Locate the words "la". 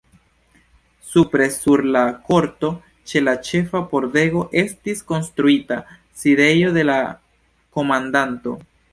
1.95-2.01, 3.27-3.35, 6.91-6.97